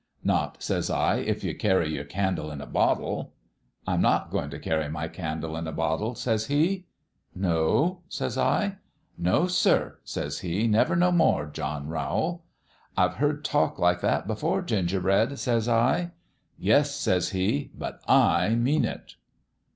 [0.15, 3.33] "* Not,' says I,' if you carry your candle in a bottle.'
[3.87, 6.87] "'I'm not goin' t' carry my candle in a bottle,' says he.
[7.51, 8.77] "'No?' says I.
[9.29, 12.43] "'No, sir,' says he;' never no more, John Rowl!'"'
[12.97, 16.13] I've heard talk like that before, Ginger bread,' says I.
[16.57, 19.17] "'Yes,' says he;' but I mean it.'